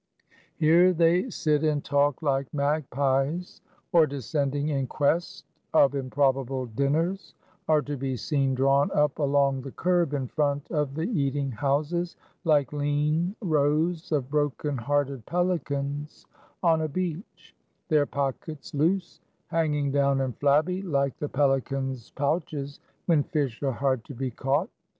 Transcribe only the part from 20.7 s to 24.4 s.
like the pelican's pouches when fish are hard to be